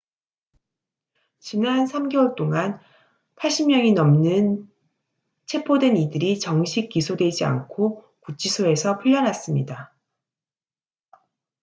[1.37, 2.79] 지난 3개월 동안
[3.35, 4.67] 80명이 넘는
[5.45, 9.93] 체포된 이들이 정식 기소되지 않고 구치소에서 풀려났습니다